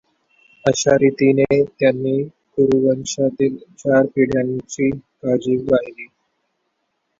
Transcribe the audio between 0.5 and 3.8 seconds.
अशा रीतीने त्यांनी कुरुवंशातील